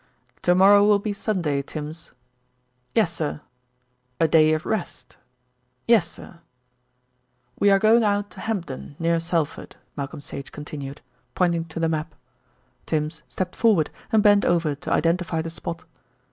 [0.41, 2.11] "To morrow will be Sunday, Tims."
[2.95, 3.41] "Yessir."
[4.19, 5.15] "A day of rest."
[5.87, 6.39] "Yessir!"
[7.59, 11.01] "We are going out to Hempdon, near Selford," Malcolm Sage continued,
[11.35, 12.15] pointing to the map.
[12.87, 15.83] Tims stepped forward and bent over to identify the spot.